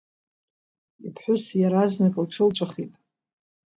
[1.05, 2.93] Иԥҳәыс иаразнак лҽылҵәахит.